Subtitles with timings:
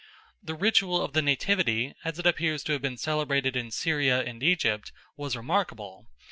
[0.41, 4.41] The ritual of the nativity, as it appears to have been celebrated in Syria and
[4.41, 6.07] Egypt, was remarkable.